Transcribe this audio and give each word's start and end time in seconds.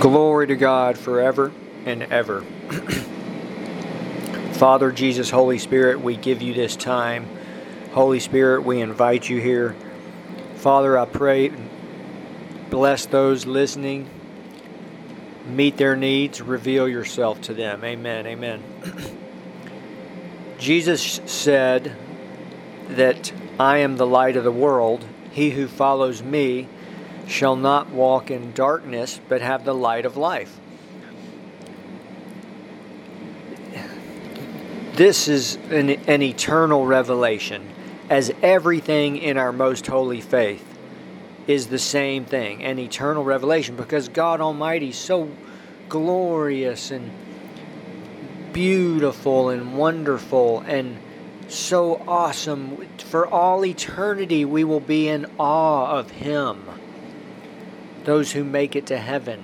Glory 0.00 0.46
to 0.46 0.56
God 0.56 0.96
forever 0.96 1.52
and 1.84 2.02
ever. 2.04 2.40
Father, 4.54 4.92
Jesus, 4.92 5.28
Holy 5.28 5.58
Spirit, 5.58 6.00
we 6.00 6.16
give 6.16 6.40
you 6.40 6.54
this 6.54 6.74
time. 6.74 7.28
Holy 7.92 8.18
Spirit, 8.18 8.62
we 8.62 8.80
invite 8.80 9.28
you 9.28 9.38
here. 9.42 9.76
Father, 10.54 10.98
I 10.98 11.04
pray, 11.04 11.52
bless 12.70 13.04
those 13.04 13.44
listening, 13.44 14.08
meet 15.46 15.76
their 15.76 15.96
needs, 15.96 16.40
reveal 16.40 16.88
yourself 16.88 17.42
to 17.42 17.52
them. 17.52 17.84
Amen. 17.84 18.26
Amen. 18.26 18.62
Jesus 20.58 21.20
said 21.26 21.94
that 22.88 23.30
I 23.58 23.78
am 23.78 23.98
the 23.98 24.06
light 24.06 24.38
of 24.38 24.44
the 24.44 24.52
world. 24.52 25.04
He 25.30 25.50
who 25.50 25.68
follows 25.68 26.22
me 26.22 26.68
shall 27.30 27.54
not 27.54 27.88
walk 27.90 28.30
in 28.30 28.52
darkness, 28.52 29.20
but 29.28 29.40
have 29.40 29.64
the 29.64 29.74
light 29.74 30.04
of 30.04 30.16
life. 30.16 30.58
This 34.94 35.28
is 35.28 35.54
an, 35.70 35.90
an 35.90 36.22
eternal 36.22 36.84
revelation, 36.84 37.66
as 38.10 38.32
everything 38.42 39.16
in 39.16 39.38
our 39.38 39.52
most 39.52 39.86
holy 39.86 40.20
faith 40.20 40.66
is 41.46 41.68
the 41.68 41.78
same 41.78 42.24
thing 42.24 42.62
an 42.64 42.78
eternal 42.78 43.24
revelation 43.24 43.76
because 43.76 44.08
God 44.08 44.40
Almighty 44.40 44.92
so 44.92 45.30
glorious 45.88 46.90
and 46.90 47.10
beautiful 48.52 49.48
and 49.48 49.78
wonderful 49.78 50.60
and 50.60 50.98
so 51.48 52.02
awesome. 52.06 52.86
For 52.98 53.26
all 53.26 53.64
eternity, 53.64 54.44
we 54.44 54.64
will 54.64 54.80
be 54.80 55.08
in 55.08 55.26
awe 55.38 55.98
of 55.98 56.10
Him 56.10 56.62
those 58.04 58.32
who 58.32 58.44
make 58.44 58.76
it 58.76 58.86
to 58.86 58.98
heaven. 58.98 59.42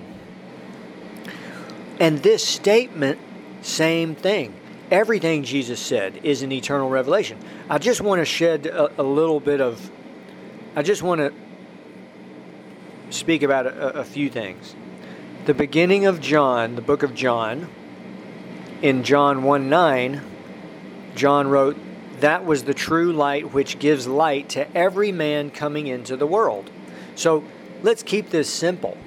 And 1.99 2.19
this 2.19 2.47
statement, 2.47 3.19
same 3.61 4.15
thing. 4.15 4.53
Everything 4.91 5.43
Jesus 5.43 5.79
said 5.79 6.19
is 6.23 6.41
an 6.41 6.51
eternal 6.51 6.89
revelation. 6.89 7.37
I 7.69 7.77
just 7.77 8.01
want 8.01 8.19
to 8.19 8.25
shed 8.25 8.67
a, 8.67 9.01
a 9.01 9.03
little 9.03 9.39
bit 9.39 9.59
of, 9.59 9.91
I 10.75 10.83
just 10.83 11.03
want 11.03 11.19
to 11.19 11.33
speak 13.09 13.43
about 13.43 13.65
a, 13.65 13.99
a 13.99 14.03
few 14.03 14.29
things. 14.29 14.75
The 15.45 15.53
beginning 15.53 16.05
of 16.05 16.21
John, 16.21 16.75
the 16.75 16.81
book 16.81 17.03
of 17.03 17.15
John, 17.15 17.67
in 18.81 19.03
John 19.03 19.43
1 19.43 19.69
9, 19.69 20.21
John 21.15 21.47
wrote, 21.47 21.77
That 22.19 22.45
was 22.45 22.63
the 22.63 22.73
true 22.73 23.11
light 23.11 23.53
which 23.53 23.79
gives 23.79 24.07
light 24.07 24.49
to 24.49 24.77
every 24.77 25.11
man 25.11 25.49
coming 25.49 25.87
into 25.87 26.15
the 26.15 26.27
world. 26.27 26.69
So 27.15 27.43
Let's 27.83 28.01
keep 28.01 28.29
this 28.29 28.51
simple. 28.51 28.97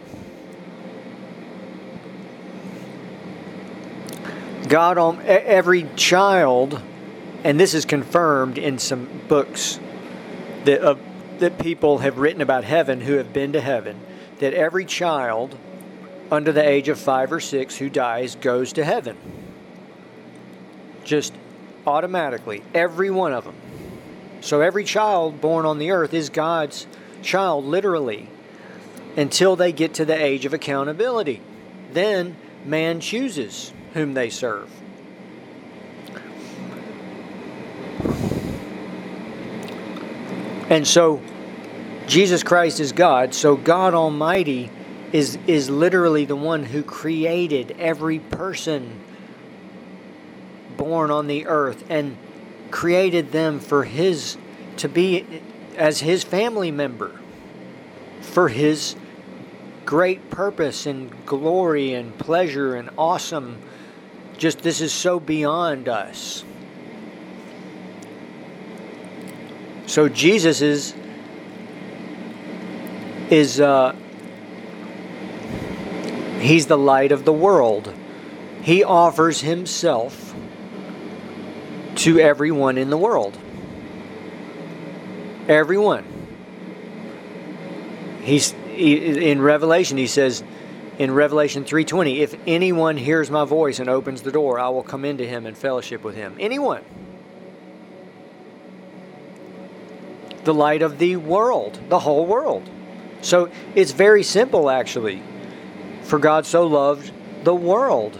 God, 4.68 4.98
on 4.98 5.20
every 5.26 5.88
child, 5.96 6.80
and 7.42 7.58
this 7.58 7.74
is 7.74 7.84
confirmed 7.84 8.56
in 8.58 8.78
some 8.78 9.22
books 9.26 9.80
that 10.64 10.82
uh, 10.82 10.94
that 11.40 11.58
people 11.58 11.98
have 11.98 12.18
written 12.18 12.40
about 12.40 12.64
heaven 12.64 13.00
who 13.00 13.14
have 13.14 13.32
been 13.32 13.52
to 13.54 13.60
heaven, 13.60 13.98
that 14.38 14.54
every 14.54 14.84
child 14.84 15.56
under 16.30 16.52
the 16.52 16.66
age 16.66 16.88
of 16.88 16.98
five 16.98 17.32
or 17.32 17.40
six 17.40 17.76
who 17.76 17.88
dies 17.88 18.36
goes 18.36 18.72
to 18.74 18.84
heaven. 18.84 19.16
Just 21.02 21.32
automatically, 21.86 22.62
every 22.74 23.10
one 23.10 23.32
of 23.32 23.44
them. 23.44 23.56
So 24.42 24.60
every 24.60 24.84
child 24.84 25.40
born 25.40 25.66
on 25.66 25.78
the 25.78 25.90
earth 25.90 26.14
is 26.14 26.30
God's 26.30 26.86
child, 27.22 27.64
literally 27.64 28.28
until 29.16 29.56
they 29.56 29.72
get 29.72 29.94
to 29.94 30.04
the 30.04 30.14
age 30.14 30.44
of 30.44 30.54
accountability. 30.54 31.40
Then 31.92 32.36
man 32.64 33.00
chooses 33.00 33.72
whom 33.94 34.14
they 34.14 34.30
serve. 34.30 34.70
And 40.68 40.86
so 40.86 41.20
Jesus 42.06 42.44
Christ 42.44 42.78
is 42.78 42.92
God, 42.92 43.34
so 43.34 43.56
God 43.56 43.92
Almighty 43.94 44.70
is 45.12 45.38
is 45.48 45.68
literally 45.68 46.24
the 46.24 46.36
one 46.36 46.64
who 46.64 46.82
created 46.84 47.76
every 47.78 48.20
person 48.20 49.00
born 50.76 51.10
on 51.10 51.26
the 51.26 51.46
earth 51.46 51.84
and 51.90 52.16
created 52.70 53.32
them 53.32 53.58
for 53.58 53.84
his 53.84 54.36
to 54.76 54.88
be 54.88 55.26
as 55.76 56.00
his 56.00 56.22
family 56.22 56.70
member 56.70 57.19
for 58.30 58.48
his 58.48 58.96
great 59.84 60.30
purpose 60.30 60.86
and 60.86 61.10
glory 61.26 61.94
and 61.94 62.16
pleasure 62.16 62.76
and 62.76 62.90
awesome. 62.96 63.60
Just 64.38 64.60
this 64.60 64.80
is 64.80 64.92
so 64.92 65.20
beyond 65.20 65.88
us. 65.88 66.44
So 69.86 70.08
Jesus 70.08 70.62
is 70.62 70.94
is 73.30 73.60
uh, 73.60 73.94
he's 76.38 76.66
the 76.66 76.78
light 76.78 77.12
of 77.12 77.24
the 77.24 77.32
world. 77.32 77.92
He 78.62 78.84
offers 78.84 79.40
himself 79.40 80.34
to 81.96 82.20
everyone 82.20 82.78
in 82.78 82.90
the 82.90 82.96
world. 82.96 83.36
Everyone. 85.48 86.19
He's 88.30 88.54
in 88.76 89.42
Revelation, 89.42 89.98
he 89.98 90.06
says, 90.06 90.44
in 91.00 91.10
Revelation 91.10 91.64
3:20, 91.64 92.20
if 92.20 92.32
anyone 92.46 92.96
hears 92.96 93.28
my 93.28 93.44
voice 93.44 93.80
and 93.80 93.90
opens 93.90 94.22
the 94.22 94.30
door, 94.30 94.60
I 94.60 94.68
will 94.68 94.84
come 94.84 95.04
into 95.04 95.26
him 95.26 95.46
and 95.46 95.58
fellowship 95.58 96.04
with 96.04 96.14
him. 96.14 96.36
Anyone. 96.38 96.84
The 100.44 100.54
light 100.54 100.80
of 100.80 100.98
the 100.98 101.16
world, 101.16 101.80
the 101.88 101.98
whole 101.98 102.24
world. 102.24 102.70
So 103.20 103.50
it's 103.74 103.90
very 103.90 104.22
simple 104.22 104.70
actually. 104.70 105.24
For 106.02 106.20
God 106.20 106.46
so 106.46 106.68
loved 106.68 107.10
the 107.42 107.54
world 107.54 108.16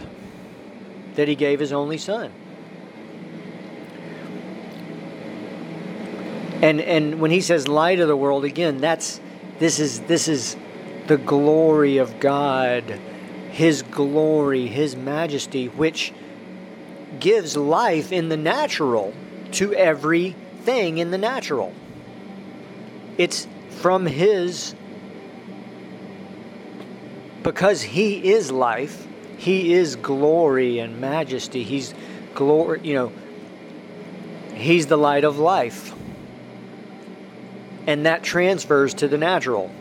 that 1.15 1.29
he 1.29 1.35
gave 1.35 1.61
his 1.61 1.71
only 1.71 1.97
son. 1.97 2.33
And 6.61 6.81
and 6.81 7.21
when 7.21 7.31
he 7.31 7.39
says 7.39 7.69
light 7.69 8.01
of 8.01 8.09
the 8.09 8.17
world 8.17 8.43
again, 8.43 8.79
that's 8.79 9.21
this 9.61 9.79
is 9.79 9.99
this 10.01 10.27
is 10.27 10.57
the 11.05 11.17
glory 11.17 11.99
of 11.99 12.19
God, 12.19 12.83
his 13.51 13.83
glory, 13.83 14.65
his 14.65 14.95
majesty 14.95 15.67
which 15.67 16.11
gives 17.19 17.55
life 17.55 18.11
in 18.11 18.29
the 18.29 18.37
natural 18.37 19.13
to 19.51 19.71
everything 19.75 20.97
in 20.97 21.11
the 21.11 21.19
natural. 21.19 21.75
It's 23.19 23.47
from 23.69 24.07
his 24.07 24.73
because 27.43 27.83
he 27.83 28.31
is 28.31 28.51
life, 28.51 29.05
he 29.37 29.73
is 29.73 29.95
glory 29.95 30.79
and 30.79 30.99
majesty. 30.99 31.61
He's 31.61 31.93
glory, 32.33 32.79
you 32.81 32.95
know, 32.95 33.11
he's 34.55 34.87
the 34.87 34.97
light 34.97 35.23
of 35.23 35.37
life 35.37 35.93
and 37.87 38.05
that 38.05 38.23
transfers 38.23 38.93
to 38.95 39.07
the 39.07 39.17
natural. 39.17 39.71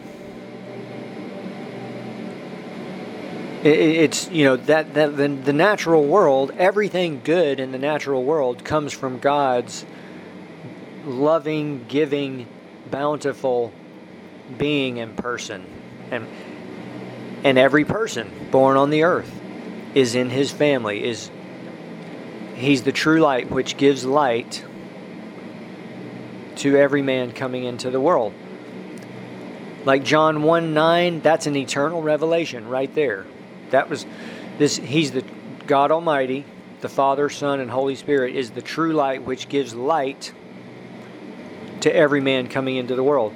It's 3.63 4.31
you 4.31 4.45
know 4.45 4.57
that 4.57 4.95
that 4.95 5.17
the, 5.19 5.29
the 5.29 5.53
natural 5.53 6.07
world, 6.07 6.53
everything 6.57 7.21
good 7.23 7.61
in 7.61 7.73
the 7.73 7.79
natural 7.79 8.25
world 8.25 8.65
comes 8.65 8.95
from 8.95 9.19
God's 9.19 9.85
loving, 11.05 11.85
giving, 11.87 12.47
bountiful 12.91 13.73
being 14.57 14.99
and 14.99 15.15
person, 15.15 15.67
and 16.11 16.27
and 17.45 17.59
every 17.59 17.85
person 17.85 18.31
born 18.51 18.79
on 18.79 18.89
the 18.89 19.03
earth 19.03 19.31
is 19.95 20.15
in 20.15 20.31
His 20.31 20.51
family. 20.51 21.05
Is 21.05 21.31
He's 22.55 22.83
the 22.83 22.93
true 22.93 23.21
light 23.21 23.51
which 23.51 23.77
gives 23.77 24.07
light 24.07 24.65
to 26.61 26.77
every 26.77 27.03
man 27.03 27.33
coming 27.33 27.65
into 27.65 27.91
the 27.91 28.01
world. 28.01 28.35
Like 29.85 30.05
John 30.05 30.43
1 30.43 30.75
9, 30.75 31.21
that's 31.21 31.47
an 31.47 31.57
eternal 31.57 32.03
revelation 32.03 32.69
right 32.69 32.95
there. 32.95 33.27
That 33.71 33.89
was 33.89 34.05
this, 34.59 34.77
he's 34.77 35.13
the 35.13 35.25
God 35.67 35.91
Almighty, 35.91 36.45
the 36.83 36.89
Father, 36.89 37.31
Son, 37.31 37.61
and 37.61 37.71
Holy 37.71 37.95
Spirit 37.95 38.37
is 38.37 38.51
the 38.51 38.61
true 38.61 38.93
light 38.93 39.23
which 39.23 39.49
gives 39.49 39.75
light 39.75 40.33
to 41.81 41.95
every 41.95 42.21
man 42.21 42.49
coming 42.49 42.77
into 42.77 42.95
the 42.95 43.03
world. 43.03 43.35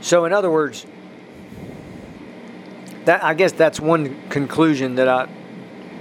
So, 0.00 0.24
in 0.24 0.32
other 0.32 0.50
words, 0.50 0.86
that 3.04 3.22
I 3.22 3.34
guess 3.34 3.52
that's 3.52 3.78
one 3.78 4.28
conclusion 4.28 4.96
that 4.96 5.06
I, 5.06 5.28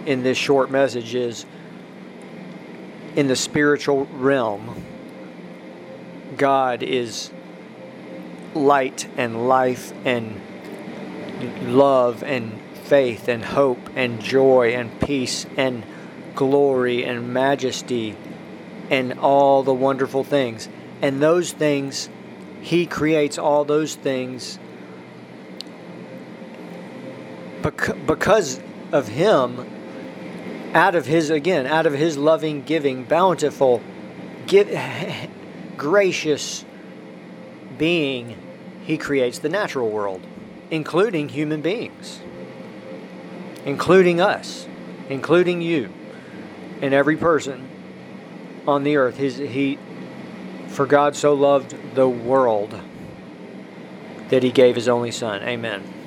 in 0.07 0.23
this 0.23 0.37
short 0.37 0.71
message, 0.71 1.13
is 1.13 1.45
in 3.15 3.27
the 3.27 3.35
spiritual 3.35 4.05
realm 4.05 4.83
God 6.39 6.83
is 6.83 7.31
light 8.55 9.07
and 9.17 9.49
life 9.49 9.93
and 10.05 10.39
love 11.65 12.23
and 12.23 12.59
faith 12.85 13.27
and 13.27 13.43
hope 13.43 13.89
and 13.93 14.21
joy 14.21 14.73
and 14.73 14.99
peace 15.01 15.45
and 15.57 15.83
glory 16.35 17.03
and 17.03 17.33
majesty 17.33 18.15
and 18.89 19.19
all 19.19 19.63
the 19.63 19.73
wonderful 19.73 20.23
things. 20.23 20.69
And 21.01 21.21
those 21.21 21.51
things, 21.51 22.07
He 22.61 22.85
creates 22.85 23.37
all 23.37 23.65
those 23.65 23.95
things 23.95 24.59
because 27.61 28.61
of 28.93 29.09
Him, 29.09 29.69
out 30.73 30.95
of 30.95 31.05
His, 31.05 31.29
again, 31.29 31.67
out 31.67 31.85
of 31.85 31.93
His 31.93 32.17
loving, 32.17 32.63
giving, 32.63 33.03
bountiful, 33.03 33.81
give, 34.47 34.69
gracious 35.79 36.65
being, 37.77 38.37
He 38.85 38.97
creates 38.97 39.39
the 39.39 39.49
natural 39.49 39.89
world, 39.89 40.21
including 40.69 41.29
human 41.29 41.61
beings, 41.61 42.19
including 43.65 44.21
us, 44.21 44.67
including 45.09 45.61
you, 45.61 45.91
and 46.81 46.93
every 46.93 47.17
person 47.17 47.67
on 48.67 48.83
the 48.83 48.97
earth. 48.97 49.17
His, 49.17 49.37
he, 49.37 49.79
for 50.67 50.85
God 50.85 51.15
so 51.15 51.33
loved 51.33 51.95
the 51.95 52.07
world 52.07 52.79
that 54.29 54.43
he 54.43 54.51
gave 54.51 54.75
his 54.75 54.87
only 54.87 55.11
Son. 55.11 55.41
Amen. 55.41 55.98